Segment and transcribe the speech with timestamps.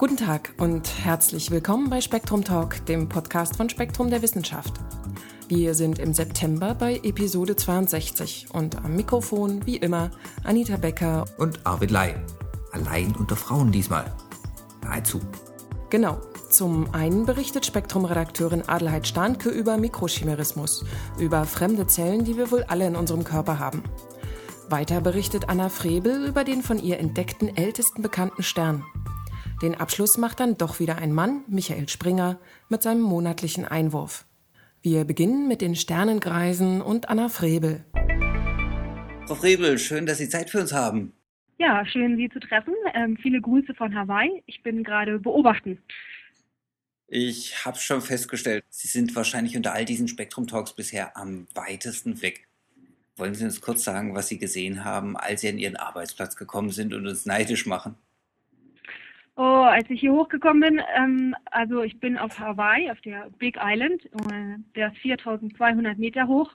[0.00, 4.72] Guten Tag und herzlich willkommen bei Spektrum Talk, dem Podcast von Spektrum der Wissenschaft.
[5.46, 10.10] Wir sind im September bei Episode 62 und am Mikrofon, wie immer,
[10.42, 12.14] Anita Becker und Arvid Lai.
[12.72, 14.10] Allein unter Frauen diesmal.
[14.82, 15.20] Nahezu.
[15.90, 16.18] Genau.
[16.48, 20.82] Zum einen berichtet Spektrum-Redakteurin Adelheid Stahnke über Mikrochimerismus,
[21.18, 23.82] über fremde Zellen, die wir wohl alle in unserem Körper haben.
[24.70, 28.82] Weiter berichtet Anna Frebel über den von ihr entdeckten ältesten bekannten Stern,
[29.62, 34.24] den Abschluss macht dann doch wieder ein Mann, Michael Springer, mit seinem monatlichen Einwurf.
[34.82, 37.84] Wir beginnen mit den Sternengreisen und Anna Frebel.
[39.26, 41.12] Frau Frebel, schön, dass Sie Zeit für uns haben.
[41.58, 42.72] Ja, schön, Sie zu treffen.
[42.94, 44.42] Ähm, viele Grüße von Hawaii.
[44.46, 45.78] Ich bin gerade beobachten.
[47.06, 52.48] Ich habe schon festgestellt, Sie sind wahrscheinlich unter all diesen Spektrum-Talks bisher am weitesten weg.
[53.16, 56.70] Wollen Sie uns kurz sagen, was Sie gesehen haben, als Sie an Ihren Arbeitsplatz gekommen
[56.70, 57.96] sind und uns neidisch machen?
[59.36, 63.58] Oh, als ich hier hochgekommen bin, ähm, also ich bin auf Hawaii, auf der Big
[63.62, 66.52] Island, äh, der ist 4200 Meter hoch.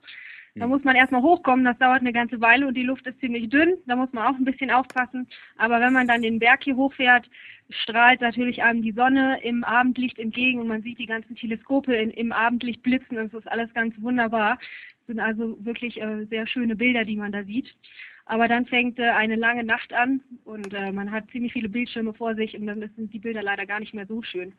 [0.56, 0.70] Da hm.
[0.70, 3.74] muss man erstmal hochkommen, das dauert eine ganze Weile und die Luft ist ziemlich dünn,
[3.88, 5.28] da muss man auch ein bisschen aufpassen.
[5.58, 7.30] Aber wenn man dann den Berg hier hochfährt,
[7.70, 12.12] strahlt natürlich einem die Sonne im Abendlicht entgegen und man sieht die ganzen Teleskope in,
[12.12, 14.58] im Abendlicht blitzen und es ist alles ganz wunderbar.
[15.00, 17.76] Das sind also wirklich äh, sehr schöne Bilder, die man da sieht.
[18.26, 22.14] Aber dann fängt äh, eine lange Nacht an und äh, man hat ziemlich viele Bildschirme
[22.14, 24.54] vor sich und dann sind die Bilder leider gar nicht mehr so schön.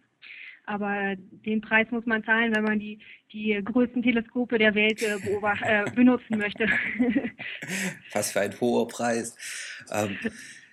[0.66, 2.98] Aber den Preis muss man zahlen, wenn man die,
[3.32, 6.66] die größten Teleskope der Welt äh, äh, benutzen möchte.
[8.12, 9.36] Was für ein hoher Preis.
[9.92, 10.16] Ähm,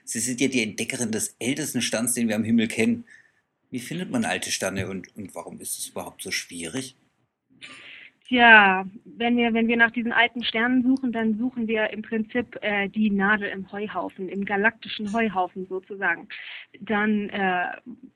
[0.04, 3.06] Sie sind ja die Entdeckerin des ältesten Sterns, den wir am Himmel kennen.
[3.70, 6.96] Wie findet man alte Sterne und, und warum ist es überhaupt so schwierig?
[8.34, 12.58] Tja, wenn wir, wenn wir nach diesen alten Sternen suchen, dann suchen wir im Prinzip
[12.62, 16.28] äh, die Nadel im Heuhaufen, im galaktischen Heuhaufen sozusagen.
[16.80, 17.66] Dann äh,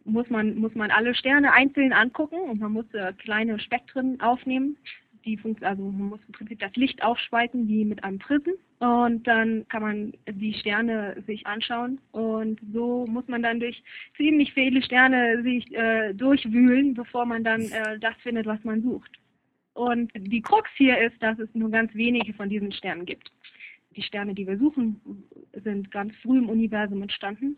[0.05, 4.75] muss, man, muss man alle Sterne einzeln angucken und man muss äh, kleine Spektren aufnehmen.
[5.23, 8.49] Die also man muss im Prinzip das Licht aufspalten wie mit einem Prism
[8.80, 13.83] und dann kann man die Sterne sich anschauen und so muss man dann durch
[14.15, 19.11] ziemlich viele Sterne sich äh, durchwühlen, bevor man dann äh, das findet, was man sucht.
[19.77, 23.32] Und die Krux hier ist, dass es nur ganz wenige von diesen Sternen gibt.
[23.95, 24.99] Die Sterne, die wir suchen,
[25.64, 27.58] sind ganz früh im Universum entstanden.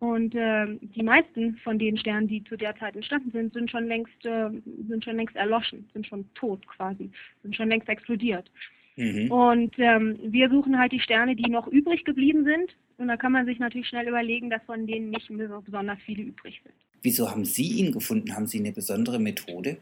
[0.00, 3.86] Und äh, die meisten von den Sternen, die zu der Zeit entstanden sind, sind schon
[3.86, 4.50] längst, äh,
[4.88, 7.08] sind schon längst erloschen, sind schon tot quasi,
[7.42, 8.50] sind schon längst explodiert.
[8.96, 9.30] Mhm.
[9.30, 12.74] Und ähm, wir suchen halt die Sterne, die noch übrig geblieben sind.
[12.98, 15.30] Und da kann man sich natürlich schnell überlegen, dass von denen nicht
[15.64, 16.74] besonders viele übrig sind.
[17.02, 18.34] Wieso haben Sie ihn gefunden?
[18.34, 19.76] Haben Sie eine besondere Methode?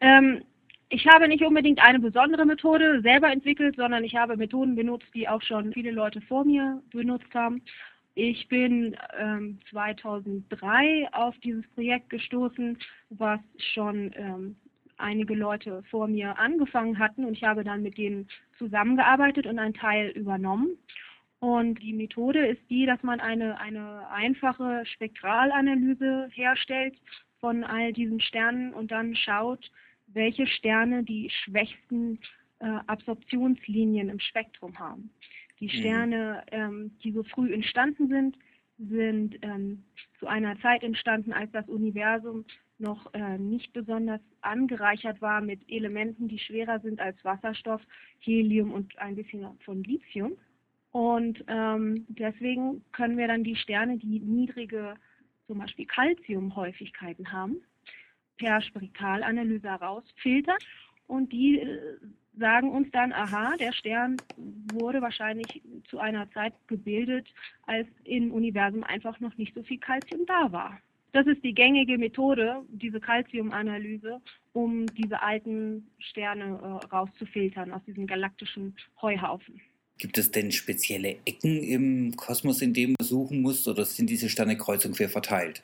[0.00, 0.42] Ähm,
[0.92, 5.26] ich habe nicht unbedingt eine besondere Methode selber entwickelt, sondern ich habe Methoden benutzt, die
[5.26, 7.62] auch schon viele Leute vor mir benutzt haben.
[8.14, 12.76] Ich bin ähm, 2003 auf dieses Projekt gestoßen,
[13.08, 13.40] was
[13.72, 14.56] schon ähm,
[14.98, 19.72] einige Leute vor mir angefangen hatten und ich habe dann mit denen zusammengearbeitet und einen
[19.72, 20.76] Teil übernommen.
[21.40, 26.94] Und die Methode ist die, dass man eine, eine einfache Spektralanalyse herstellt
[27.40, 29.70] von all diesen Sternen und dann schaut,
[30.14, 32.18] welche Sterne die schwächsten
[32.60, 35.10] äh, Absorptionslinien im Spektrum haben.
[35.60, 35.80] Die mhm.
[35.80, 38.36] Sterne, ähm, die so früh entstanden sind,
[38.78, 39.84] sind ähm,
[40.18, 42.44] zu einer Zeit entstanden, als das Universum
[42.78, 47.80] noch äh, nicht besonders angereichert war mit Elementen, die schwerer sind als Wasserstoff,
[48.18, 50.32] Helium und ein bisschen von Lithium.
[50.90, 54.94] Und ähm, deswegen können wir dann die Sterne, die niedrige
[55.46, 57.62] zum Beispiel Calciumhäufigkeiten haben,
[58.38, 60.58] per Spektralanalyse herausfiltern
[61.06, 61.96] und die äh,
[62.38, 64.16] sagen uns dann, aha, der Stern
[64.72, 67.28] wurde wahrscheinlich zu einer Zeit gebildet,
[67.66, 70.78] als im Universum einfach noch nicht so viel Calcium da war.
[71.12, 74.22] Das ist die gängige Methode, diese Calcium-Analyse,
[74.54, 79.60] um diese alten Sterne äh, rauszufiltern aus diesem galaktischen Heuhaufen.
[79.98, 84.30] Gibt es denn spezielle Ecken im Kosmos, in denen man suchen muss, oder sind diese
[84.30, 85.62] Sterne kreuz und quer verteilt?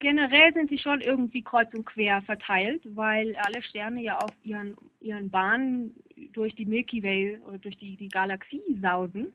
[0.00, 4.74] Generell sind sie schon irgendwie kreuz und quer verteilt, weil alle Sterne ja auf ihren,
[5.00, 5.94] ihren Bahnen
[6.32, 9.32] durch die Milky Way oder durch die, die Galaxie sausen.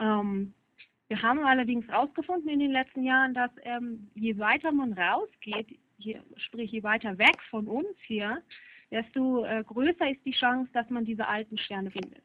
[0.00, 0.54] Ähm,
[1.08, 6.18] wir haben allerdings herausgefunden in den letzten Jahren, dass ähm, je weiter man rausgeht, je,
[6.36, 8.42] sprich je weiter weg von uns hier,
[8.90, 12.24] desto äh, größer ist die Chance, dass man diese alten Sterne findet.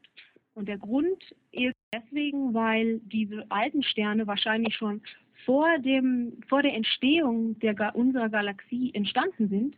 [0.54, 5.02] Und der Grund ist deswegen, weil diese alten Sterne wahrscheinlich schon
[5.46, 9.76] vor, dem, vor der Entstehung der, unserer Galaxie entstanden sind.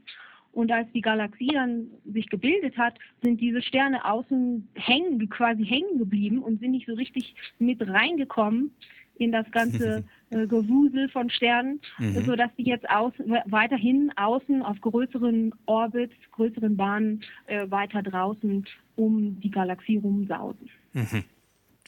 [0.54, 5.98] Und als die Galaxie dann sich gebildet hat, sind diese Sterne außen hängen, quasi hängen
[5.98, 8.72] geblieben und sind nicht so richtig mit reingekommen
[9.18, 12.26] in das ganze äh, Gewusel von Sternen, mhm.
[12.26, 13.14] sodass die jetzt aus,
[13.46, 18.66] weiterhin außen auf größeren Orbits, größeren Bahnen äh, weiter draußen
[18.96, 20.70] um die Galaxie rumsausen.
[20.94, 21.24] Mhm.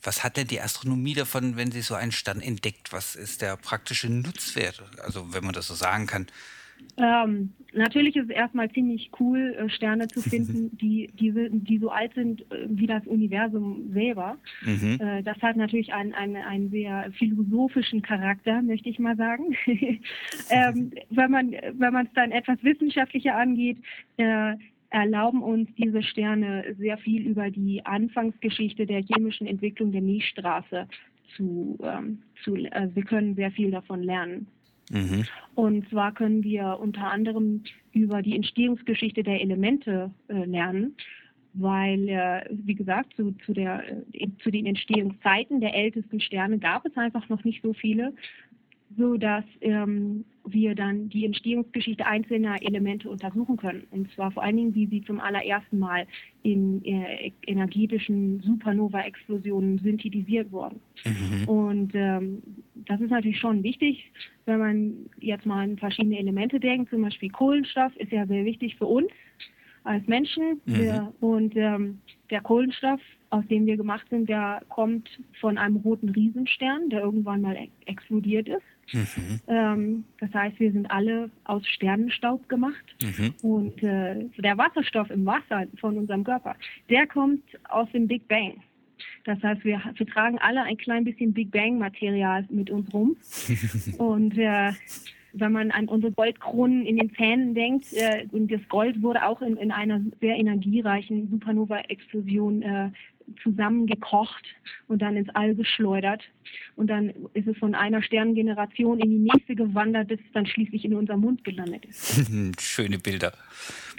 [0.03, 2.91] Was hat denn die Astronomie davon, wenn sie so einen Stern entdeckt?
[2.91, 4.83] Was ist der praktische Nutzwert?
[5.03, 6.27] Also wenn man das so sagen kann.
[6.97, 11.89] Ähm, natürlich ist es erstmal ziemlich cool, äh, Sterne zu finden, die, die, die so
[11.89, 14.37] alt sind äh, wie das Universum selber.
[14.63, 14.99] Mhm.
[14.99, 19.55] Äh, das hat natürlich einen, einen, einen sehr philosophischen Charakter, möchte ich mal sagen.
[20.49, 23.77] ähm, wenn man wenn man es dann etwas wissenschaftlicher angeht,
[24.17, 24.55] äh,
[24.93, 30.87] erlauben uns diese Sterne sehr viel über die Anfangsgeschichte der chemischen Entwicklung der Milchstraße
[31.35, 34.47] zu, ähm, zu äh, wir können sehr viel davon lernen.
[34.91, 35.25] Mhm.
[35.55, 40.95] Und zwar können wir unter anderem über die Entstehungsgeschichte der Elemente äh, lernen,
[41.53, 46.85] weil, äh, wie gesagt, zu, zu, der, äh, zu den Entstehungszeiten der ältesten Sterne gab
[46.85, 48.13] es einfach noch nicht so viele
[48.97, 53.83] so dass ähm, wir dann die Entstehungsgeschichte einzelner Elemente untersuchen können.
[53.91, 56.05] Und zwar vor allen Dingen, wie sie zum allerersten Mal
[56.43, 60.79] in äh, energetischen Supernova-Explosionen synthetisiert wurden.
[61.05, 61.47] Mhm.
[61.47, 62.43] Und ähm,
[62.75, 64.11] das ist natürlich schon wichtig,
[64.45, 66.89] wenn man jetzt mal an verschiedene Elemente denkt.
[66.89, 69.09] Zum Beispiel Kohlenstoff ist ja sehr wichtig für uns
[69.85, 70.61] als Menschen.
[70.65, 70.75] Mhm.
[70.75, 71.99] Wir, und ähm,
[72.29, 72.99] der Kohlenstoff,
[73.29, 78.47] aus dem wir gemacht sind, der kommt von einem roten Riesenstern, der irgendwann mal explodiert
[78.47, 78.63] ist.
[78.91, 79.39] Mhm.
[79.47, 82.95] Ähm, das heißt, wir sind alle aus Sternenstaub gemacht.
[83.01, 83.33] Mhm.
[83.41, 86.55] Und äh, der Wasserstoff im Wasser von unserem Körper,
[86.89, 88.61] der kommt aus dem Big Bang.
[89.25, 93.15] Das heißt, wir, wir tragen alle ein klein bisschen Big Bang-Material mit uns rum.
[93.97, 94.73] und äh,
[95.33, 99.41] wenn man an unsere Goldkronen in den Zähnen denkt, äh, und das Gold wurde auch
[99.41, 102.89] in, in einer sehr energiereichen Supernova-Explosion äh,
[103.41, 104.45] zusammengekocht
[104.87, 106.21] und dann ins All geschleudert.
[106.75, 110.85] Und dann ist es von einer Sternengeneration in die nächste gewandert, bis es dann schließlich
[110.85, 112.29] in unserem Mund gelandet ist.
[112.59, 113.33] Schöne Bilder.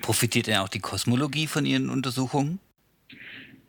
[0.00, 2.58] Profitiert denn auch die Kosmologie von Ihren Untersuchungen?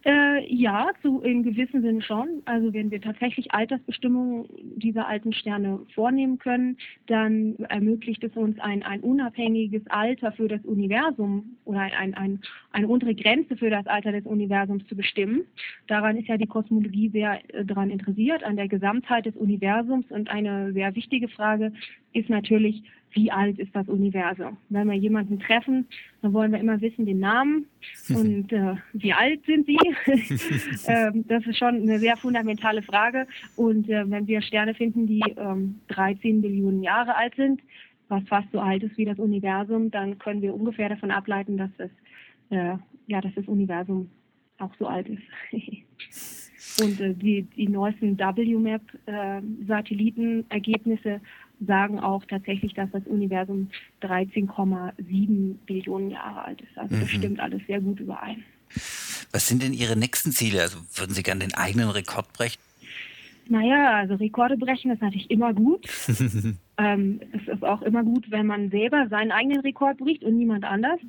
[0.08, 2.44] Äh, ja, zu, im gewissen Sinne schon.
[2.46, 8.84] Also wenn wir tatsächlich Altersbestimmungen dieser alten Sterne vornehmen können, dann ermöglicht es uns ein,
[8.84, 12.40] ein unabhängiges Alter für das Universum oder ein, ein,
[12.72, 15.42] eine untere Grenze für das Alter des Universums zu bestimmen.
[15.88, 20.06] Daran ist ja die Kosmologie sehr äh, daran interessiert, an der Gesamtheit des Universums.
[20.10, 21.72] Und eine sehr wichtige Frage
[22.16, 24.58] ist natürlich, wie alt ist das Universum.
[24.70, 25.88] Wenn wir jemanden treffen,
[26.22, 27.66] dann wollen wir immer wissen den Namen
[28.10, 29.78] und äh, wie alt sind sie.
[30.88, 33.28] ähm, das ist schon eine sehr fundamentale Frage.
[33.56, 37.62] Und äh, wenn wir Sterne finden, die ähm, 13 Billionen Jahre alt sind,
[38.08, 41.70] was fast so alt ist wie das Universum, dann können wir ungefähr davon ableiten, dass
[41.78, 41.90] das,
[42.50, 42.78] äh,
[43.08, 44.10] ja, dass das Universum
[44.58, 45.24] auch so alt ist.
[46.82, 51.20] Und äh, die, die neuesten WMAP-Satellitenergebnisse äh,
[51.66, 53.70] sagen auch tatsächlich, dass das Universum
[54.02, 56.78] 13,7 Billionen Jahre alt ist.
[56.78, 57.18] Also das mhm.
[57.18, 58.44] stimmt alles sehr gut überein.
[59.32, 60.62] Was sind denn Ihre nächsten Ziele?
[60.62, 62.60] Also würden Sie gerne den eigenen Rekord brechen?
[63.48, 65.86] Naja, also Rekorde brechen ist natürlich immer gut.
[66.78, 70.66] ähm, es ist auch immer gut, wenn man selber seinen eigenen Rekord bricht und niemand
[70.66, 71.00] anders.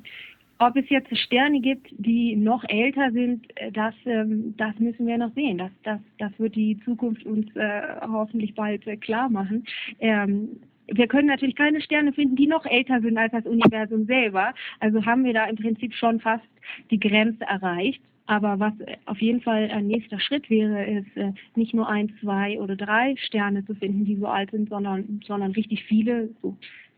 [0.59, 5.17] Ob es jetzt Sterne gibt, die noch älter sind, äh, das, ähm, das müssen wir
[5.17, 5.57] noch sehen.
[5.57, 9.65] Das, das, das wird die Zukunft uns äh, hoffentlich bald äh, klar machen.
[9.99, 14.53] Ähm, wir können natürlich keine Sterne finden, die noch älter sind als das Universum selber.
[14.79, 16.45] Also haben wir da im Prinzip schon fast
[16.91, 18.01] die Grenze erreicht.
[18.25, 18.73] Aber was
[19.05, 23.15] auf jeden Fall ein nächster Schritt wäre, ist äh, nicht nur ein, zwei oder drei
[23.17, 26.57] Sterne zu finden, die so alt sind, sondern, sondern richtig viele, so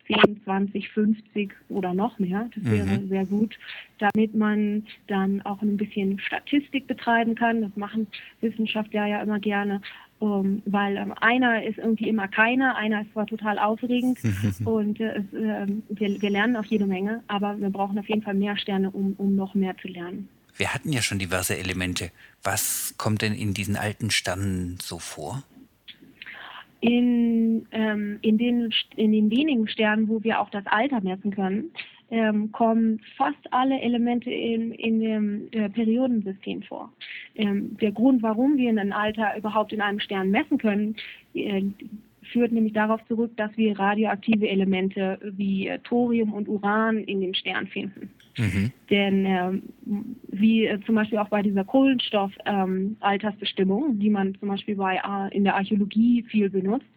[0.10, 2.50] 10, 20, 50 oder noch mehr.
[2.56, 3.10] Das wäre mhm.
[3.10, 3.58] sehr gut,
[4.00, 7.62] damit man dann auch ein bisschen Statistik betreiben kann.
[7.62, 8.08] Das machen
[8.42, 9.82] Wissenschaftler ja immer gerne.
[10.22, 14.20] Um, ähm, weil ähm, einer ist irgendwie immer keiner, einer ist zwar total aufregend
[14.66, 18.22] und äh, es, äh, wir, wir, lernen auch jede Menge, aber wir brauchen auf jeden
[18.22, 20.28] Fall mehr Sterne, um, um noch mehr zu lernen.
[20.58, 22.12] Wir hatten ja schon diverse Elemente.
[22.44, 25.42] Was kommt denn in diesen alten Sternen so vor?
[26.81, 31.71] In, ähm, in, den, in den wenigen Sternen, wo wir auch das Alter messen können,
[32.12, 36.91] ähm, kommen fast alle Elemente in, in dem äh, Periodensystem vor.
[37.36, 40.95] Ähm, der Grund, warum wir ein Alter überhaupt in einem Stern messen können,
[41.33, 41.63] äh,
[42.31, 47.33] führt nämlich darauf zurück, dass wir radioaktive Elemente wie äh, Thorium und Uran in dem
[47.33, 48.12] Stern finden.
[48.38, 48.71] Mhm.
[48.89, 49.63] Denn ähm,
[50.27, 55.36] wie äh, zum Beispiel auch bei dieser Kohlenstoff-Altersbestimmung, ähm, die man zum Beispiel bei, äh,
[55.36, 56.88] in der Archäologie viel benutzt,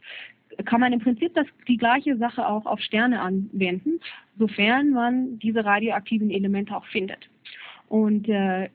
[0.64, 4.00] kann man im Prinzip das, die gleiche Sache auch auf Sterne anwenden,
[4.38, 7.28] sofern man diese radioaktiven Elemente auch findet.
[7.88, 8.68] Und äh,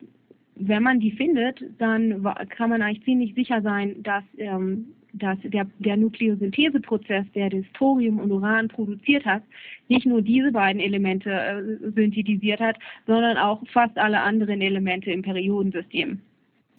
[0.55, 4.87] wenn man die findet, dann kann man eigentlich ziemlich sicher sein, dass, ähm,
[5.17, 9.43] dass der, der Nukleosyntheseprozess, der das Thorium und Uran produziert hat,
[9.88, 15.21] nicht nur diese beiden Elemente äh, synthetisiert hat, sondern auch fast alle anderen Elemente im
[15.21, 16.19] Periodensystem.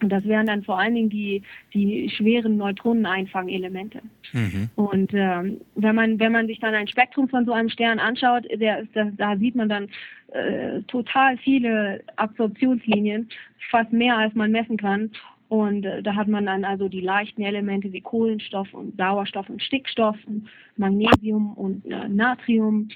[0.00, 1.42] Und das wären dann vor allen Dingen die,
[1.74, 4.00] die schweren Neutroneneinfangelemente.
[4.32, 4.70] Mhm.
[4.76, 8.44] Und ähm, wenn man wenn man sich dann ein Spektrum von so einem Stern anschaut,
[8.60, 9.88] der, der, da sieht man dann
[10.32, 13.28] äh, total viele Absorptionslinien,
[13.70, 15.10] fast mehr als man messen kann.
[15.48, 19.62] Und äh, da hat man dann also die leichten Elemente wie Kohlenstoff und Sauerstoff und
[19.62, 22.88] Stickstoff, und Magnesium und äh, Natrium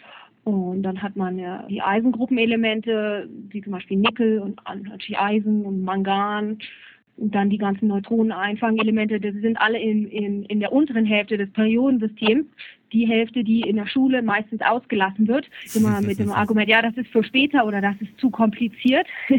[0.45, 5.85] und dann hat man ja die Eisengruppenelemente, wie zum Beispiel Nickel und natürlich Eisen und
[5.85, 6.59] Mangan
[7.17, 11.51] und dann die ganzen Neutroneneinfangelemente, das sind alle in, in, in der unteren Hälfte des
[11.53, 12.47] Periodensystems.
[12.93, 16.97] Die Hälfte, die in der Schule meistens ausgelassen wird, immer mit dem Argument, ja, das
[16.97, 19.07] ist für später oder das ist zu kompliziert.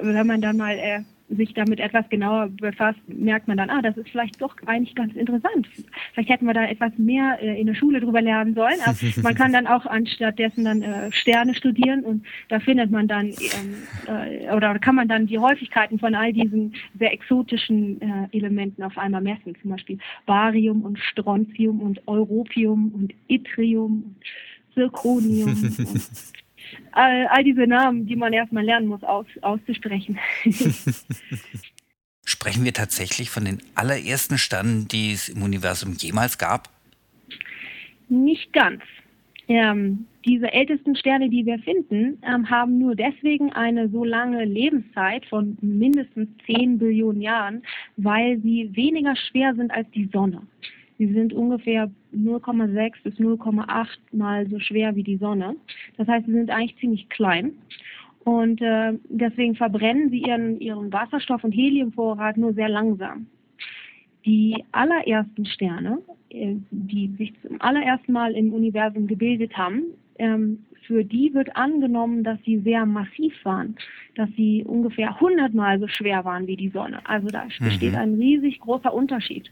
[0.00, 3.96] Wenn man dann mal äh, sich damit etwas genauer befasst, merkt man dann, ah, das
[3.96, 5.68] ist vielleicht doch eigentlich ganz interessant.
[6.12, 8.78] Vielleicht hätten wir da etwas mehr äh, in der Schule drüber lernen sollen.
[8.84, 13.26] Aber man kann dann auch anstattdessen dann äh, Sterne studieren und da findet man dann
[13.26, 13.74] ähm,
[14.06, 18.96] äh, oder kann man dann die Häufigkeiten von all diesen sehr exotischen äh, Elementen auf
[18.96, 19.54] einmal messen.
[19.60, 24.16] Zum Beispiel Barium und Strontium und Europium und Yttrium und
[24.74, 26.38] Zirconium und
[26.92, 30.18] all, all diese Namen, die man erstmal lernen muss aus, auszusprechen.
[32.24, 36.68] Sprechen wir tatsächlich von den allerersten Sternen, die es im Universum jemals gab?
[38.08, 38.82] Nicht ganz.
[39.48, 45.24] Ähm, diese ältesten Sterne, die wir finden, ähm, haben nur deswegen eine so lange Lebenszeit
[45.24, 47.62] von mindestens 10 Billionen Jahren,
[47.96, 50.42] weil sie weniger schwer sind als die Sonne.
[50.98, 55.54] Sie sind ungefähr 0,6 bis 0,8 mal so schwer wie die Sonne.
[55.96, 57.52] Das heißt, sie sind eigentlich ziemlich klein.
[58.24, 63.26] Und äh, deswegen verbrennen sie ihren, ihren Wasserstoff- und Heliumvorrat nur sehr langsam.
[64.26, 65.98] Die allerersten Sterne,
[66.30, 69.84] äh, die sich zum allerersten Mal im Universum gebildet haben,
[70.18, 73.76] ähm, für die wird angenommen, dass sie sehr massiv waren,
[74.18, 77.00] dass sie ungefähr hundertmal so schwer waren wie die Sonne.
[77.04, 77.98] Also da besteht mhm.
[77.98, 79.50] ein riesig großer Unterschied.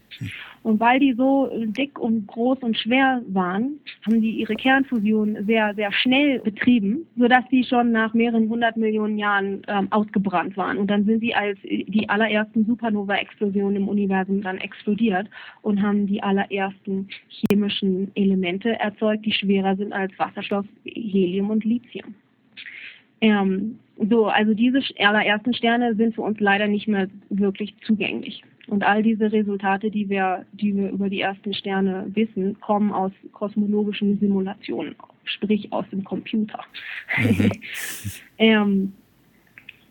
[0.63, 5.73] Und weil die so dick und groß und schwer waren, haben die ihre Kernfusion sehr,
[5.75, 10.77] sehr schnell betrieben, sodass sie schon nach mehreren hundert Millionen Jahren ähm, ausgebrannt waren.
[10.77, 15.29] Und dann sind sie als die allerersten Supernova-Explosionen im Universum dann explodiert
[15.61, 21.63] und haben die allerersten chemischen Elemente erzeugt, die schwerer sind als Wasserstoff, Helium Helium und
[21.63, 22.15] Lithium.
[23.21, 28.43] Ähm, so, also diese allerersten Sterne sind für uns leider nicht mehr wirklich zugänglich.
[28.67, 33.11] Und all diese Resultate, die wir, die wir über die ersten Sterne wissen, kommen aus
[33.31, 36.59] kosmologischen Simulationen, sprich aus dem Computer.
[37.17, 37.51] Mhm.
[38.37, 38.93] ähm,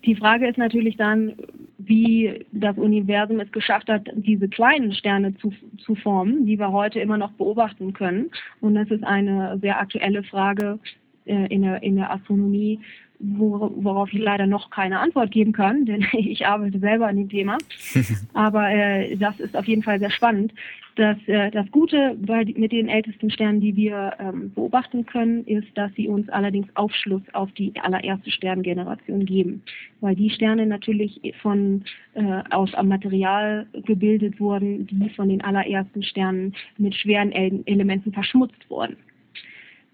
[0.04, 1.32] die Frage ist natürlich dann,
[1.78, 7.00] wie das Universum es geschafft hat, diese kleinen Sterne zu, zu formen, die wir heute
[7.00, 8.30] immer noch beobachten können.
[8.60, 10.78] Und das ist eine sehr aktuelle Frage,
[11.26, 12.78] äh, in, der, in der Astronomie,
[13.18, 17.58] worauf ich leider noch keine Antwort geben kann, denn ich arbeite selber an dem Thema.
[18.35, 20.52] Aber äh, das ist auf jeden Fall sehr spannend.
[20.96, 25.68] Das, äh, das Gute bei, mit den ältesten Sternen, die wir ähm, beobachten können, ist,
[25.75, 29.62] dass sie uns allerdings Aufschluss auf die allererste Sterngeneration geben.
[30.00, 36.02] Weil die Sterne natürlich von, äh, aus am Material gebildet wurden, die von den allerersten
[36.02, 38.96] Sternen mit schweren Elementen verschmutzt wurden.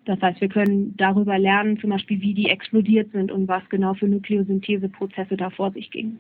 [0.05, 3.95] Das heißt, wir können darüber lernen, zum Beispiel, wie die explodiert sind und was genau
[3.95, 6.19] für Nukleosyntheseprozesse da vor sich gingen.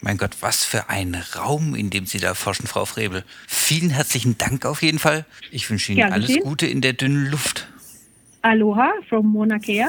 [0.00, 3.24] Mein Gott, was für ein Raum, in dem Sie da forschen, Frau Frebel.
[3.46, 5.24] Vielen herzlichen Dank auf jeden Fall.
[5.50, 6.42] Ich wünsche Ihnen ja, alles sehen.
[6.42, 7.68] Gute in der dünnen Luft.
[8.42, 9.88] Aloha from Mauna Kea.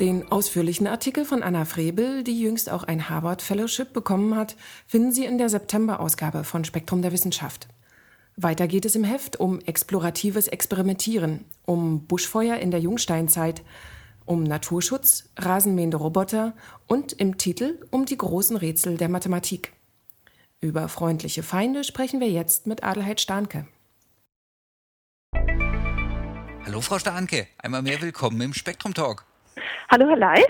[0.00, 4.56] Den ausführlichen Artikel von Anna Frebel, die jüngst auch ein Harvard Fellowship bekommen hat,
[4.86, 7.68] finden Sie in der September-Ausgabe von Spektrum der Wissenschaft.
[8.36, 13.62] Weiter geht es im Heft um exploratives Experimentieren, um Buschfeuer in der Jungsteinzeit,
[14.24, 16.54] um Naturschutz, rasenmähende Roboter
[16.88, 19.72] und im Titel um die großen Rätsel der Mathematik.
[20.60, 23.68] Über freundliche Feinde sprechen wir jetzt mit Adelheid Starnke.
[26.64, 29.24] Hallo Frau Starnke, einmal mehr willkommen im Spektrum Talk.
[29.88, 30.44] Hallo Herr Ley.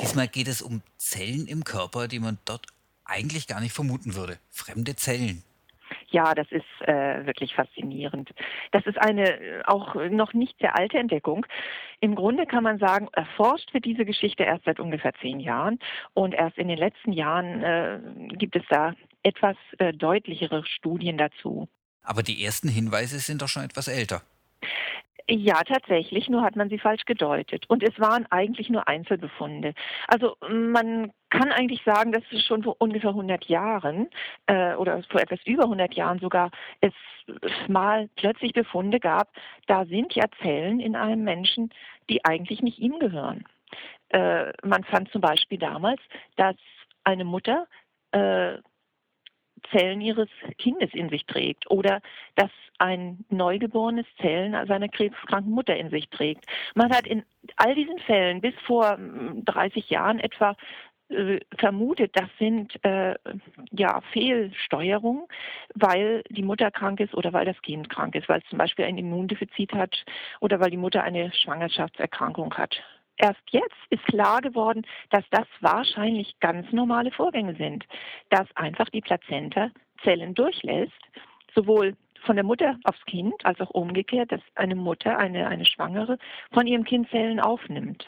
[0.00, 2.68] Diesmal geht es um Zellen im Körper, die man dort
[3.04, 4.38] eigentlich gar nicht vermuten würde.
[4.50, 5.42] Fremde Zellen.
[6.10, 8.30] Ja, das ist äh, wirklich faszinierend.
[8.72, 11.46] Das ist eine äh, auch noch nicht sehr alte Entdeckung.
[12.00, 15.78] Im Grunde kann man sagen, erforscht wird diese Geschichte erst seit ungefähr zehn Jahren
[16.14, 18.00] und erst in den letzten Jahren äh,
[18.36, 21.68] gibt es da etwas äh, deutlichere Studien dazu.
[22.02, 24.22] Aber die ersten Hinweise sind doch schon etwas älter.
[25.30, 27.66] Ja, tatsächlich, nur hat man sie falsch gedeutet.
[27.68, 29.74] Und es waren eigentlich nur Einzelbefunde.
[30.06, 34.08] Also man kann eigentlich sagen, dass es schon vor ungefähr 100 Jahren
[34.46, 36.92] äh, oder vor etwas über 100 Jahren sogar es
[37.68, 39.28] mal plötzlich Befunde gab,
[39.66, 41.70] da sind ja Zellen in einem Menschen,
[42.08, 43.44] die eigentlich nicht ihm gehören.
[44.10, 46.00] Äh, man fand zum Beispiel damals,
[46.36, 46.56] dass
[47.04, 47.66] eine Mutter
[48.12, 48.58] äh,
[49.70, 52.00] Zellen ihres Kindes in sich trägt oder
[52.36, 56.46] dass ein Neugeborenes Zellen seiner krebskranken Mutter in sich trägt.
[56.74, 57.24] Man hat in
[57.56, 60.56] all diesen Fällen bis vor 30 hm, Jahren etwa
[61.56, 63.14] vermutet, das sind äh,
[63.70, 65.24] ja Fehlsteuerungen,
[65.74, 68.84] weil die Mutter krank ist oder weil das Kind krank ist, weil es zum Beispiel
[68.84, 70.04] ein Immundefizit hat
[70.40, 72.76] oder weil die Mutter eine Schwangerschaftserkrankung hat.
[73.16, 77.84] Erst jetzt ist klar geworden, dass das wahrscheinlich ganz normale Vorgänge sind,
[78.30, 79.70] dass einfach die Plazenta
[80.04, 80.92] Zellen durchlässt,
[81.54, 86.18] sowohl von der Mutter aufs Kind als auch umgekehrt, dass eine Mutter, eine, eine Schwangere,
[86.52, 88.06] von ihrem Kind Zellen aufnimmt.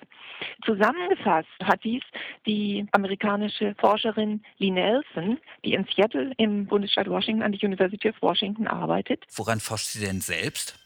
[0.64, 2.02] Zusammengefasst hat dies
[2.46, 8.20] die amerikanische Forscherin Lee Nelson, die in Seattle im Bundesstaat Washington an der University of
[8.22, 9.24] Washington arbeitet.
[9.34, 10.78] Woran forscht sie denn selbst?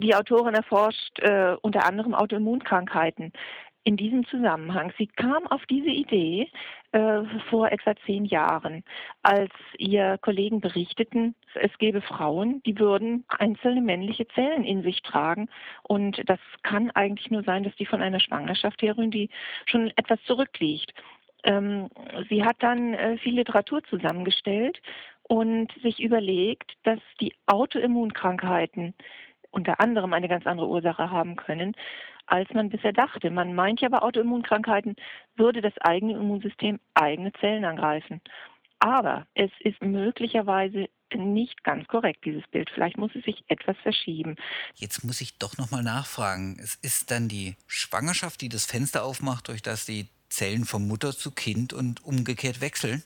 [0.00, 3.32] Die Autorin erforscht äh, unter anderem Autoimmunkrankheiten.
[3.88, 6.50] In diesem Zusammenhang, sie kam auf diese Idee
[6.92, 8.84] äh, vor etwa zehn Jahren,
[9.22, 15.48] als ihr Kollegen berichteten, es gäbe Frauen, die würden einzelne männliche Zellen in sich tragen.
[15.84, 19.30] Und das kann eigentlich nur sein, dass die von einer Schwangerschaft herrühren, die
[19.64, 20.92] schon etwas zurückliegt.
[21.44, 21.88] Ähm,
[22.28, 24.82] sie hat dann äh, viel Literatur zusammengestellt
[25.22, 28.92] und sich überlegt, dass die Autoimmunkrankheiten
[29.50, 31.74] unter anderem eine ganz andere Ursache haben können,
[32.28, 33.30] als man bisher dachte.
[33.30, 34.96] Man meint ja bei Autoimmunkrankheiten
[35.36, 38.20] würde das eigene Immunsystem eigene Zellen angreifen.
[38.80, 42.70] Aber es ist möglicherweise nicht ganz korrekt, dieses Bild.
[42.70, 44.36] Vielleicht muss es sich etwas verschieben.
[44.74, 46.58] Jetzt muss ich doch nochmal nachfragen.
[46.62, 51.12] Es ist dann die Schwangerschaft, die das Fenster aufmacht, durch das die Zellen von Mutter
[51.12, 53.02] zu Kind und umgekehrt wechseln?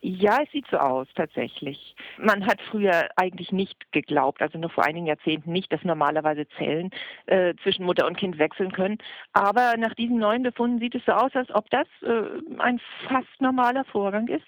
[0.00, 1.94] Ja, es sieht so aus tatsächlich.
[2.18, 6.90] Man hat früher eigentlich nicht geglaubt, also nur vor einigen Jahrzehnten nicht, dass normalerweise Zellen
[7.26, 8.98] äh, zwischen Mutter und Kind wechseln können.
[9.32, 12.22] Aber nach diesen neuen Befunden sieht es so aus, als ob das äh,
[12.58, 14.46] ein fast normaler Vorgang ist.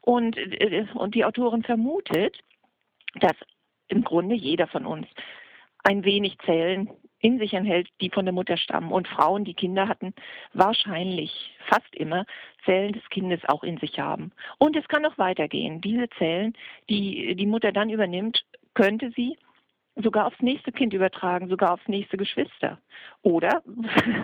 [0.00, 2.38] Und, äh, und die Autorin vermutet,
[3.20, 3.34] dass
[3.88, 5.06] im Grunde jeder von uns
[5.84, 6.90] ein wenig Zellen
[7.24, 8.92] in sich enthält, die von der Mutter stammen.
[8.92, 10.12] Und Frauen, die Kinder hatten,
[10.52, 12.26] wahrscheinlich fast immer
[12.66, 14.30] Zellen des Kindes auch in sich haben.
[14.58, 15.80] Und es kann noch weitergehen.
[15.80, 16.52] Diese Zellen,
[16.90, 19.38] die die Mutter dann übernimmt, könnte sie
[19.96, 22.78] sogar aufs nächste Kind übertragen, sogar aufs nächste Geschwister.
[23.22, 23.62] Oder,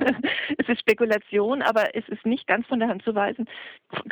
[0.58, 3.48] es ist Spekulation, aber es ist nicht ganz von der Hand zu weisen,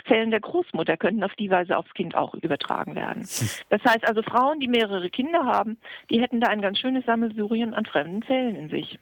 [0.07, 3.29] Zellen der Großmutter könnten auf die Weise aufs Kind auch übertragen werden.
[3.71, 5.79] Das heißt also, Frauen, die mehrere Kinder haben,
[6.11, 8.99] die hätten da ein ganz schönes Sammelsurien an fremden Zellen in sich.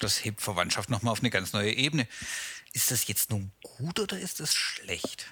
[0.00, 2.06] Das hebt Verwandtschaft nochmal auf eine ganz neue Ebene.
[2.72, 5.30] Ist das jetzt nun gut oder ist es schlecht?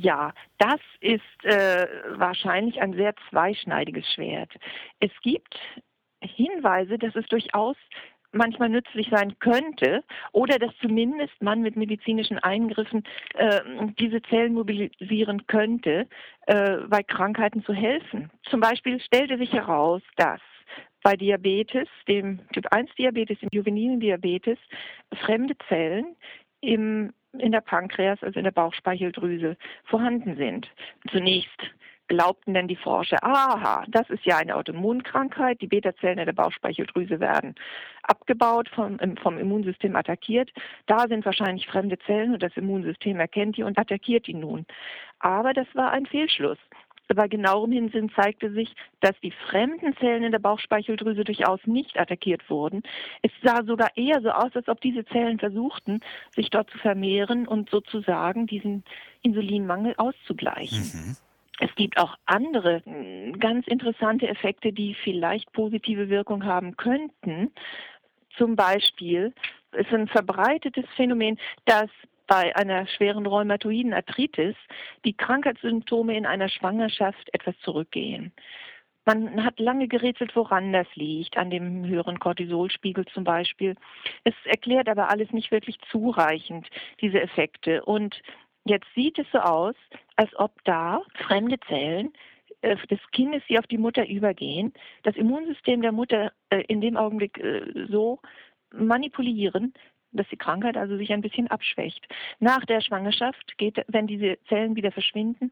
[0.00, 4.52] Ja, das ist äh, wahrscheinlich ein sehr zweischneidiges Schwert.
[5.00, 5.58] Es gibt
[6.20, 7.76] Hinweise, dass es durchaus
[8.30, 13.02] manchmal nützlich sein könnte oder dass zumindest man mit medizinischen Eingriffen
[13.34, 13.60] äh,
[13.98, 16.06] diese Zellen mobilisieren könnte,
[16.46, 18.30] äh, bei Krankheiten zu helfen.
[18.50, 20.40] Zum Beispiel stellte sich heraus, dass
[21.02, 24.58] bei Diabetes, dem Typ 1 Diabetes, im juvenilen Diabetes,
[25.24, 26.14] fremde Zellen
[26.60, 30.68] im in der Pankreas, also in der Bauchspeicheldrüse, vorhanden sind.
[31.10, 31.60] Zunächst
[32.08, 37.20] glaubten dann die Forscher, aha, das ist ja eine Autoimmunkrankheit, die Beta-Zellen in der Bauchspeicheldrüse
[37.20, 37.54] werden
[38.02, 40.50] abgebaut, vom, vom Immunsystem attackiert.
[40.86, 44.64] Da sind wahrscheinlich fremde Zellen und das Immunsystem erkennt die und attackiert die nun.
[45.18, 46.58] Aber das war ein Fehlschluss
[47.14, 52.48] bei genauerem Hinsehen zeigte sich, dass die fremden Zellen in der Bauchspeicheldrüse durchaus nicht attackiert
[52.50, 52.82] wurden.
[53.22, 56.00] Es sah sogar eher so aus, als ob diese Zellen versuchten,
[56.34, 58.84] sich dort zu vermehren und sozusagen diesen
[59.22, 60.82] Insulinmangel auszugleichen.
[60.92, 61.16] Mhm.
[61.60, 67.52] Es gibt auch andere hm, ganz interessante Effekte, die vielleicht positive Wirkung haben könnten.
[68.36, 69.34] Zum Beispiel
[69.72, 71.90] ist ein verbreitetes Phänomen, dass
[72.28, 74.54] bei einer schweren rheumatoiden Arthritis
[75.04, 78.32] die Krankheitssymptome in einer Schwangerschaft etwas zurückgehen.
[79.06, 83.74] Man hat lange gerätselt, woran das liegt, an dem höheren Cortisolspiegel zum Beispiel.
[84.24, 86.68] Es erklärt aber alles nicht wirklich zureichend,
[87.00, 87.82] diese Effekte.
[87.86, 88.20] Und
[88.64, 89.74] jetzt sieht es so aus,
[90.16, 92.12] als ob da fremde Zellen
[92.60, 96.98] äh, des Kindes, die auf die Mutter übergehen, das Immunsystem der Mutter äh, in dem
[96.98, 98.20] Augenblick äh, so
[98.74, 99.72] manipulieren,
[100.12, 102.06] dass die Krankheit also sich ein bisschen abschwächt.
[102.38, 105.50] Nach der Schwangerschaft geht, wenn diese Zellen wieder verschwinden,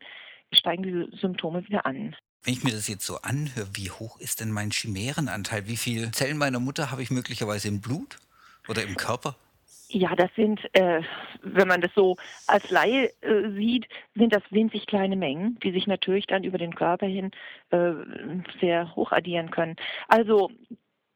[0.52, 2.14] steigen diese Symptome wieder an.
[2.44, 5.66] Wenn ich mir das jetzt so anhöre, wie hoch ist denn mein Chimärenanteil?
[5.66, 8.18] Wie viele Zellen meiner Mutter habe ich möglicherweise im Blut
[8.68, 9.36] oder im Körper?
[9.88, 11.02] Ja, das sind, äh,
[11.42, 12.16] wenn man das so
[12.46, 16.74] als Laie äh, sieht, sind das winzig kleine Mengen, die sich natürlich dann über den
[16.74, 17.30] Körper hin
[17.70, 17.92] äh,
[18.60, 19.76] sehr hoch addieren können.
[20.08, 20.50] Also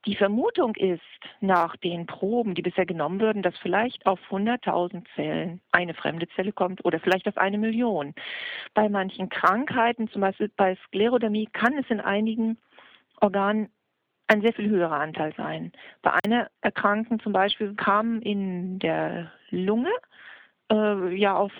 [0.06, 1.02] die Vermutung ist
[1.40, 6.52] nach den Proben, die bisher genommen würden, dass vielleicht auf 100.000 Zellen eine fremde Zelle
[6.52, 8.14] kommt oder vielleicht auf eine Million.
[8.72, 12.58] Bei manchen Krankheiten, zum Beispiel bei Sklerodermie, kann es in einigen
[13.20, 13.68] Organen
[14.26, 15.72] ein sehr viel höherer Anteil sein.
[16.02, 19.90] Bei einer Erkrankung zum Beispiel kam in der Lunge
[20.70, 21.52] äh, ja auf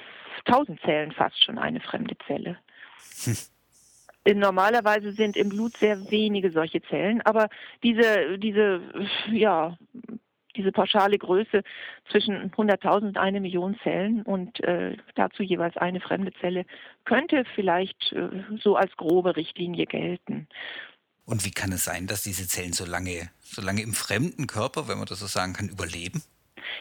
[0.47, 2.59] 1000 Zellen fast schon eine fremde Zelle.
[4.27, 7.49] Normalerweise sind im Blut sehr wenige solche Zellen, aber
[7.83, 8.81] diese, diese,
[9.33, 9.79] ja,
[10.57, 11.63] diese pauschale Größe
[12.11, 16.67] zwischen 100.000 und eine Million Zellen und äh, dazu jeweils eine fremde Zelle
[17.05, 18.29] könnte vielleicht äh,
[18.63, 20.49] so als grobe Richtlinie gelten.
[21.25, 24.89] Und wie kann es sein, dass diese Zellen so lange, so lange im fremden Körper,
[24.89, 26.23] wenn man das so sagen kann, überleben?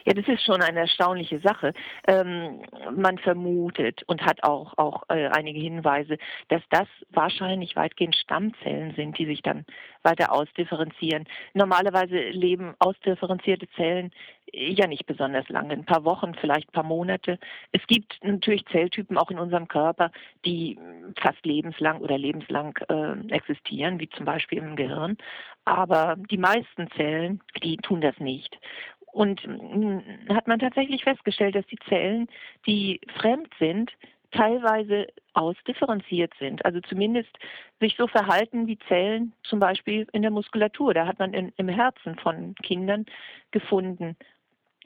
[0.04, 1.72] Ja, das ist schon eine erstaunliche Sache.
[2.06, 2.62] Ähm,
[2.94, 6.16] man vermutet und hat auch, auch äh, einige Hinweise,
[6.48, 9.64] dass das wahrscheinlich weitgehend Stammzellen sind, die sich dann
[10.02, 11.26] weiter ausdifferenzieren.
[11.54, 14.10] Normalerweise leben ausdifferenzierte Zellen
[14.52, 17.38] ja nicht besonders lange, ein paar Wochen, vielleicht ein paar Monate.
[17.72, 20.10] Es gibt natürlich Zelltypen auch in unserem Körper,
[20.44, 20.78] die
[21.20, 25.16] fast lebenslang oder lebenslang äh, existieren, wie zum Beispiel im Gehirn.
[25.64, 28.58] Aber die meisten Zellen, die tun das nicht.
[29.12, 32.28] Und hm, hat man tatsächlich festgestellt, dass die Zellen,
[32.66, 33.90] die fremd sind,
[34.30, 36.64] teilweise ausdifferenziert sind.
[36.64, 37.30] Also zumindest
[37.80, 40.94] sich so verhalten wie Zellen zum Beispiel in der Muskulatur.
[40.94, 43.06] Da hat man in, im Herzen von Kindern
[43.50, 44.16] gefunden,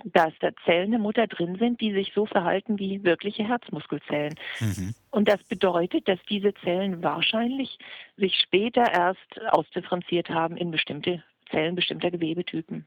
[0.04, 4.34] dass da Zellen der Mutter drin sind, die sich so verhalten wie wirkliche Herzmuskelzellen.
[4.60, 4.94] Mhm.
[5.10, 7.78] Und das bedeutet, dass diese Zellen wahrscheinlich
[8.16, 12.87] sich später erst ausdifferenziert haben in bestimmte Zellen bestimmter Gewebetypen.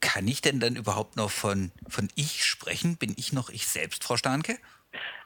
[0.00, 2.96] Kann ich denn dann überhaupt noch von, von ich sprechen?
[2.96, 4.56] Bin ich noch ich selbst, Frau Starnke?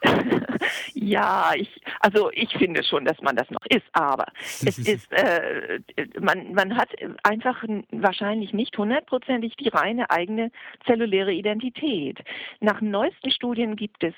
[0.95, 4.27] ja, ich, also ich finde schon, dass man das noch ist, aber
[4.65, 5.81] es ist, äh,
[6.21, 6.91] man, man hat
[7.23, 10.51] einfach wahrscheinlich nicht hundertprozentig die reine eigene
[10.87, 12.19] zelluläre Identität.
[12.61, 14.15] Nach neuesten Studien gibt es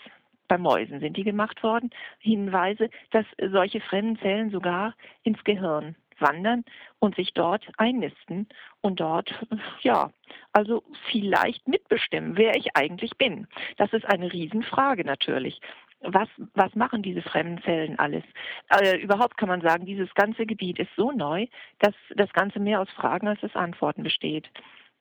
[0.48, 6.64] bei Mäusen sind die gemacht worden, Hinweise, dass solche fremden Zellen sogar ins Gehirn wandern
[6.98, 8.48] und sich dort einnisten
[8.80, 9.34] und dort,
[9.82, 10.10] ja,
[10.52, 13.46] also vielleicht mitbestimmen, wer ich eigentlich bin.
[13.76, 15.60] Das ist eine Riesenfrage natürlich.
[16.04, 18.24] Was, was machen diese fremden Zellen alles?
[18.68, 21.46] Äh, überhaupt kann man sagen, dieses ganze Gebiet ist so neu,
[21.78, 24.50] dass das Ganze mehr aus Fragen als aus Antworten besteht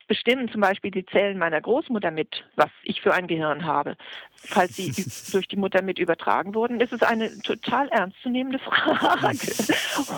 [0.08, 3.98] bestimmen zum Beispiel die Zellen meiner Großmutter mit, was ich für ein Gehirn habe.
[4.36, 4.92] Falls sie
[5.32, 9.38] durch die Mutter mit übertragen wurden, ist es eine total ernstzunehmende Frage.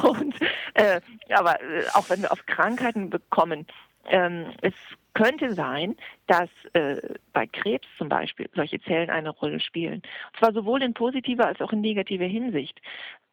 [0.08, 0.36] Und,
[0.74, 3.66] äh, aber äh, auch wenn wir auf Krankheiten bekommen,
[4.10, 4.74] ähm, es
[5.14, 5.96] könnte sein,
[6.28, 6.98] dass äh,
[7.34, 10.02] bei Krebs zum Beispiel solche Zellen eine Rolle spielen.
[10.32, 12.82] Und zwar sowohl in positiver als auch in negativer Hinsicht.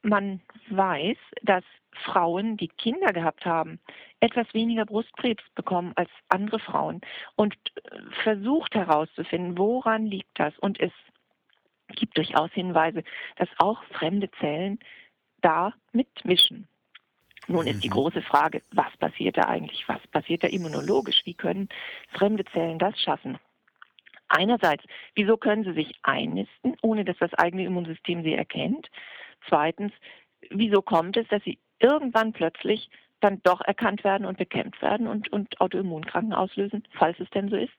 [0.02, 3.80] Man weiß, dass Frauen, die Kinder gehabt haben,
[4.20, 7.00] etwas weniger Brustkrebs bekommen als andere Frauen
[7.36, 10.58] und äh, versucht herauszufinden, woran liegt das.
[10.58, 10.92] Und es
[11.88, 13.02] gibt durchaus Hinweise,
[13.36, 14.78] dass auch fremde Zellen
[15.40, 16.68] da mitmischen.
[17.48, 17.94] Nun ist die mhm.
[17.94, 19.88] große Frage, was passiert da eigentlich?
[19.88, 21.22] Was passiert da immunologisch?
[21.24, 21.68] Wie können
[22.10, 23.38] fremde Zellen das schaffen?
[24.28, 24.84] Einerseits,
[25.16, 28.88] wieso können sie sich einnisten, ohne dass das eigene Immunsystem sie erkennt?
[29.48, 29.92] Zweitens,
[30.50, 32.88] wieso kommt es, dass sie irgendwann plötzlich
[33.20, 37.56] dann doch erkannt werden und bekämpft werden und, und Autoimmunkranken auslösen, falls es denn so
[37.56, 37.72] ist.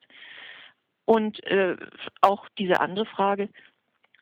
[1.06, 1.76] Und äh,
[2.22, 3.50] auch diese andere Frage,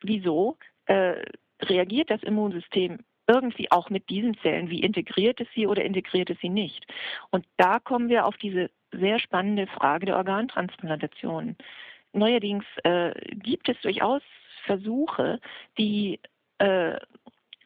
[0.02, 1.16] wieso äh,
[1.62, 4.70] reagiert das Immunsystem irgendwie auch mit diesen Zellen?
[4.70, 6.86] Wie integriert es sie oder integriert es sie nicht?
[7.30, 11.56] Und da kommen wir auf diese sehr spannende Frage der Organtransplantation.
[12.14, 14.22] Neuerdings äh, gibt es durchaus
[14.66, 15.40] Versuche,
[15.78, 16.20] die
[16.58, 16.98] äh,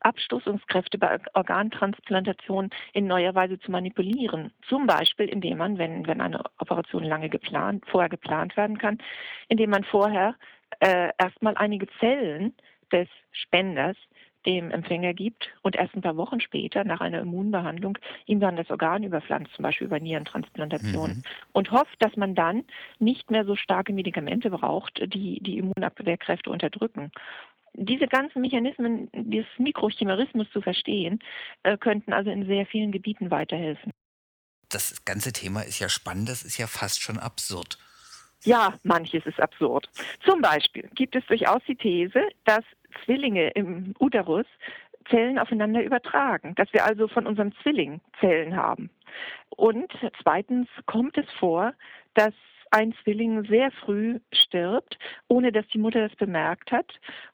[0.04, 4.52] Abstoßungskräfte bei Organtransplantation in neuer Weise zu manipulieren.
[4.68, 9.00] Zum Beispiel, indem man, wenn, wenn eine Operation lange geplant, vorher geplant werden kann,
[9.48, 10.36] indem man vorher
[10.80, 12.54] äh, erstmal einige Zellen
[12.92, 13.98] des Spenders
[14.46, 18.70] dem Empfänger gibt und erst ein paar Wochen später nach einer Immunbehandlung ihm dann das
[18.70, 21.24] Organ überpflanzt, zum Beispiel über Nierentransplantation mhm.
[21.54, 22.66] und hofft, dass man dann
[23.00, 27.12] nicht mehr so starke Medikamente braucht, die die Immunabwehrkräfte unterdrücken
[27.74, 31.20] diese ganzen Mechanismen des Mikrochimerismus zu verstehen,
[31.64, 33.92] äh, könnten also in sehr vielen Gebieten weiterhelfen.
[34.70, 37.78] Das ganze Thema ist ja spannend, das ist ja fast schon absurd.
[38.44, 39.90] Ja, manches ist absurd.
[40.26, 42.64] Zum Beispiel gibt es durchaus die These, dass
[43.06, 44.46] Zwillinge im Uterus
[45.10, 48.90] Zellen aufeinander übertragen, dass wir also von unserem Zwilling Zellen haben.
[49.50, 51.74] Und zweitens kommt es vor,
[52.14, 52.34] dass
[52.74, 56.92] ein Zwilling sehr früh stirbt, ohne dass die Mutter das bemerkt hat.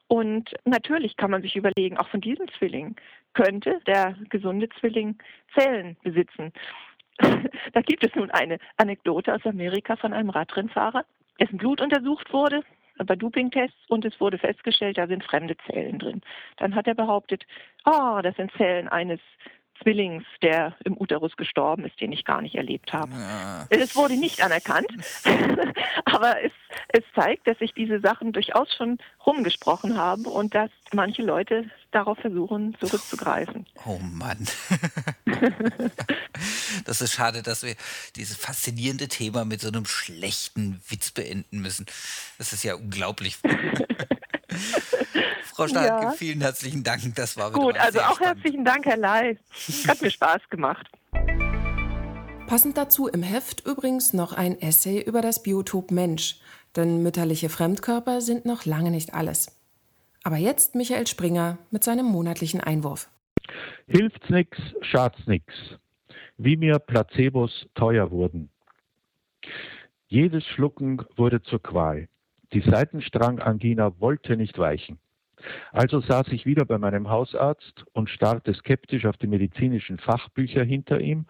[0.07, 2.95] Und natürlich kann man sich überlegen, auch von diesem Zwilling
[3.33, 5.17] könnte der gesunde Zwilling
[5.55, 6.51] Zellen besitzen.
[7.73, 11.05] da gibt es nun eine Anekdote aus Amerika von einem Radrennfahrer,
[11.39, 12.61] dessen Blut untersucht wurde
[13.05, 16.21] bei Dopingtests und es wurde festgestellt, da sind fremde Zellen drin.
[16.57, 17.45] Dann hat er behauptet,
[17.85, 19.21] oh, das sind Zellen eines
[19.81, 23.11] Zwillings, der im Uterus gestorben ist, den ich gar nicht erlebt habe.
[23.11, 23.67] Ja.
[23.69, 24.87] Es wurde nicht anerkannt,
[26.05, 26.51] aber es,
[26.89, 32.17] es zeigt, dass sich diese Sachen durchaus schon rumgesprochen haben und dass manche Leute darauf
[32.19, 33.65] versuchen, zurückzugreifen.
[33.85, 34.47] Oh Mann.
[36.85, 37.75] das ist schade, dass wir
[38.15, 41.85] dieses faszinierende Thema mit so einem schlechten Witz beenden müssen.
[42.37, 43.37] Das ist ja unglaublich.
[45.53, 46.11] Frau Starke, ja.
[46.11, 47.01] vielen herzlichen Dank.
[47.15, 48.37] Das war Gut, also auch spannend.
[48.37, 49.37] herzlichen Dank, Herr Lai.
[49.87, 50.87] Hat mir Spaß gemacht.
[52.47, 56.39] Passend dazu im Heft übrigens noch ein Essay über das Biotop Mensch,
[56.75, 59.55] denn mütterliche Fremdkörper sind noch lange nicht alles.
[60.23, 63.09] Aber jetzt Michael Springer mit seinem monatlichen Einwurf.
[63.87, 65.45] Hilft's nix, schad's nix.
[66.37, 68.49] Wie mir Placebos teuer wurden.
[70.07, 72.07] Jedes Schlucken wurde zur Qual.
[72.53, 74.99] Die Seitenstrangangina wollte nicht weichen.
[75.71, 80.99] Also saß ich wieder bei meinem Hausarzt und starrte skeptisch auf die medizinischen Fachbücher hinter
[80.99, 81.27] ihm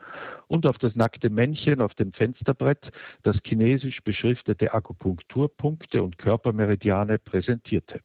[0.48, 2.92] und auf das nackte Männchen auf dem Fensterbrett,
[3.24, 8.02] das chinesisch beschriftete Akupunkturpunkte und Körpermeridiane präsentierte.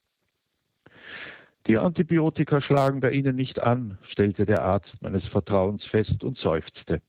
[1.66, 7.00] Die Antibiotika schlagen bei Ihnen nicht an, stellte der Arzt meines Vertrauens fest und seufzte.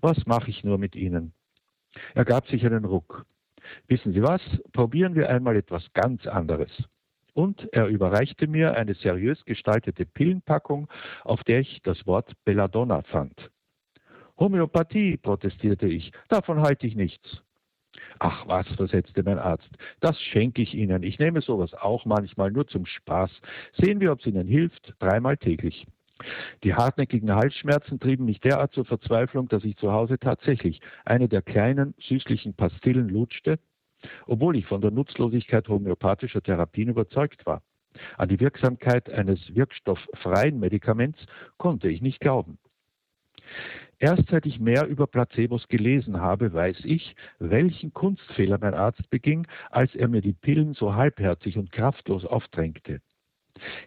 [0.00, 1.32] Was mache ich nur mit Ihnen?
[2.14, 3.24] Er gab sich einen Ruck.
[3.88, 4.40] Wissen Sie was?
[4.72, 6.70] Probieren wir einmal etwas ganz anderes
[7.34, 10.88] und er überreichte mir eine seriös gestaltete Pillenpackung,
[11.24, 13.50] auf der ich das Wort Belladonna fand.
[14.38, 17.42] Homöopathie, protestierte ich, davon halte ich nichts.
[18.18, 19.68] Ach was, versetzte mein Arzt,
[20.00, 21.02] das schenke ich Ihnen.
[21.02, 23.30] Ich nehme sowas auch manchmal nur zum Spaß.
[23.74, 25.86] Sehen wir, ob es Ihnen hilft, dreimal täglich.
[26.64, 31.42] Die hartnäckigen Halsschmerzen trieben mich derart zur Verzweiflung, dass ich zu Hause tatsächlich eine der
[31.42, 33.58] kleinen, süßlichen Pastillen lutschte
[34.26, 37.62] obwohl ich von der Nutzlosigkeit homöopathischer Therapien überzeugt war.
[38.16, 41.18] An die Wirksamkeit eines wirkstofffreien Medikaments
[41.58, 42.58] konnte ich nicht glauben.
[43.98, 49.46] Erst seit ich mehr über Placebos gelesen habe, weiß ich, welchen Kunstfehler mein Arzt beging,
[49.70, 53.00] als er mir die Pillen so halbherzig und kraftlos aufdrängte.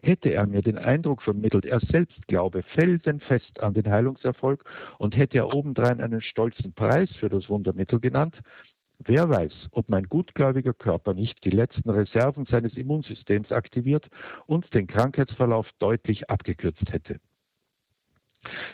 [0.06, 4.64] Hätte er mir den Eindruck vermittelt, er selbst glaube felsenfest an den Heilungserfolg
[5.00, 8.40] und hätte er obendrein einen stolzen Preis für das Wundermittel genannt,
[9.00, 14.08] Wer weiß, ob mein gutgläubiger Körper nicht die letzten Reserven seines Immunsystems aktiviert
[14.46, 17.20] und den Krankheitsverlauf deutlich abgekürzt hätte.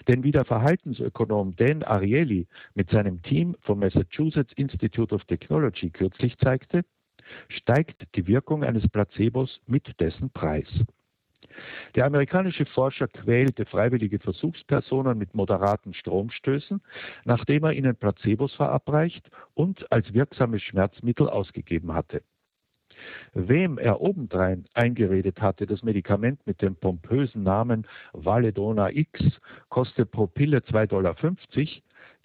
[0.07, 6.37] Denn wie der Verhaltensökonom Dan Ariely mit seinem Team vom Massachusetts Institute of Technology kürzlich
[6.37, 6.83] zeigte,
[7.47, 10.67] steigt die Wirkung eines Placebos mit dessen Preis.
[11.95, 16.81] Der amerikanische Forscher quälte freiwillige Versuchspersonen mit moderaten Stromstößen,
[17.25, 22.21] nachdem er ihnen Placebos verabreicht und als wirksames Schmerzmittel ausgegeben hatte.
[23.33, 30.27] Wem er obendrein eingeredet hatte, das Medikament mit dem pompösen Namen Valedona X koste pro
[30.27, 31.15] Pille 2,50 Dollar,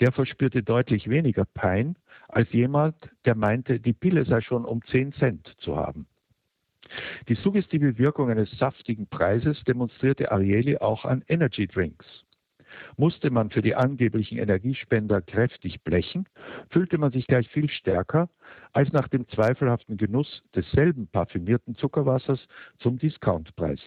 [0.01, 1.97] der verspürte deutlich weniger Pein
[2.29, 6.07] als jemand, der meinte, die Pille sei schon um 10 Cent zu haben.
[7.29, 12.07] Die suggestive Wirkung eines saftigen Preises demonstrierte Ariely auch an Energy Drinks.
[12.97, 16.29] Musste man für die angeblichen Energiespender kräftig blechen,
[16.71, 18.29] fühlte man sich gleich viel stärker
[18.73, 22.47] als nach dem zweifelhaften Genuss desselben parfümierten Zuckerwassers
[22.79, 23.81] zum Discountpreis.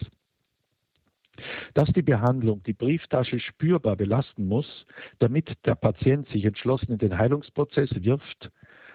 [1.74, 4.86] Dass die Behandlung die Brieftasche spürbar belasten muss,
[5.20, 8.50] damit der Patient sich entschlossen in den Heilungsprozess wirft,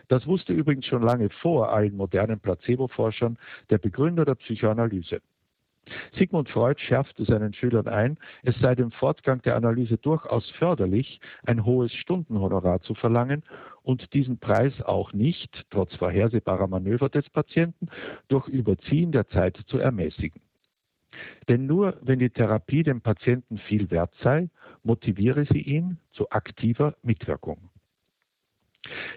[0.07, 3.37] das wusste übrigens schon lange vor allen modernen Placebo-Forschern
[3.69, 5.21] der Begründer der Psychoanalyse.
[6.17, 11.63] Sigmund Freud schärfte seinen Schülern ein, es sei dem Fortgang der Analyse durchaus förderlich, ein
[11.63, 13.43] hohes Stundenhonorar zu verlangen
[13.83, 17.89] und diesen Preis auch nicht, trotz vorhersehbarer Manöver des Patienten,
[18.27, 20.41] durch Überziehen der Zeit zu ermäßigen.
[21.47, 24.49] Denn nur wenn die Therapie dem Patienten viel wert sei,
[24.83, 27.69] motiviere sie ihn zu aktiver Mitwirkung.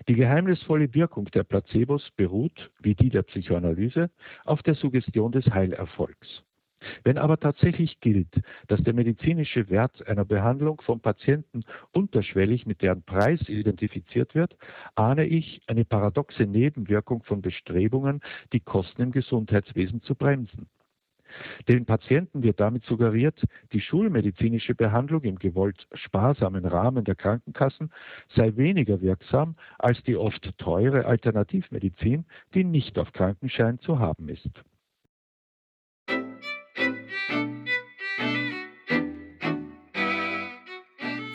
[0.08, 4.10] Die geheimnisvolle Wirkung der Placebos beruht, wie die der Psychoanalyse,
[4.44, 6.42] auf der Suggestion des Heilerfolgs.
[7.02, 13.02] Wenn aber tatsächlich gilt, dass der medizinische Wert einer Behandlung vom Patienten unterschwellig mit deren
[13.02, 14.56] Preis identifiziert wird,
[14.94, 18.20] ahne ich eine paradoxe Nebenwirkung von Bestrebungen,
[18.52, 20.68] die Kosten im Gesundheitswesen zu bremsen.
[21.68, 27.90] Den Patienten wird damit suggeriert, die schulmedizinische Behandlung im gewollt sparsamen Rahmen der Krankenkassen
[28.34, 34.50] sei weniger wirksam als die oft teure Alternativmedizin, die nicht auf Krankenschein zu haben ist.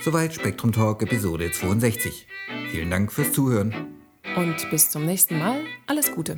[0.03, 2.27] Soweit Spektrum Talk Episode 62.
[2.71, 3.73] Vielen Dank fürs Zuhören.
[4.35, 5.61] Und bis zum nächsten Mal.
[5.87, 6.37] Alles Gute.